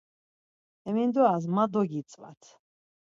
[0.83, 2.43] Hemindoras ma dogitzvat.